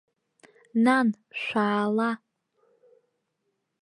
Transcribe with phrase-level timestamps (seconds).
[0.83, 1.07] Нан,
[1.41, 2.09] шәаала.